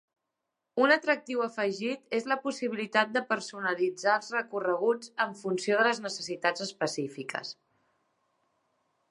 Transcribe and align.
Un 0.83 0.91
atractiu 0.93 1.43
afegit 1.47 2.15
és 2.19 2.25
la 2.31 2.37
possibilitat 2.45 3.13
de 3.17 3.23
personalitzar 3.33 4.17
els 4.21 4.33
recorreguts 4.37 5.13
en 5.27 5.37
funció 5.43 5.79
de 5.83 5.87
les 5.91 6.03
necessitats 6.09 6.67
específiques. 6.69 7.55